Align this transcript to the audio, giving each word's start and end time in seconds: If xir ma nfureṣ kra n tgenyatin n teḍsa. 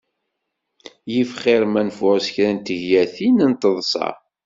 If 1.19 1.29
xir 1.41 1.61
ma 1.71 1.81
nfureṣ 1.87 2.25
kra 2.33 2.49
n 2.55 2.57
tgenyatin 2.59 3.37
n 3.49 3.53
teḍsa. 3.61 4.07